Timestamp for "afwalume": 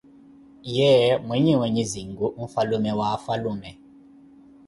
3.15-3.69